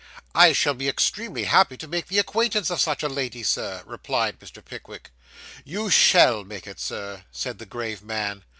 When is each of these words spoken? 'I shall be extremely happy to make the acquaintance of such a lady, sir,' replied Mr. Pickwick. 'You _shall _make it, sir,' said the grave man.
'I 0.33 0.53
shall 0.53 0.73
be 0.73 0.89
extremely 0.89 1.43
happy 1.43 1.77
to 1.77 1.87
make 1.87 2.07
the 2.07 2.17
acquaintance 2.17 2.71
of 2.71 2.81
such 2.81 3.03
a 3.03 3.07
lady, 3.07 3.43
sir,' 3.43 3.83
replied 3.85 4.39
Mr. 4.39 4.65
Pickwick. 4.65 5.11
'You 5.63 5.89
_shall 5.89 6.43
_make 6.43 6.65
it, 6.65 6.79
sir,' 6.79 7.23
said 7.31 7.59
the 7.59 7.67
grave 7.67 8.01
man. 8.01 8.43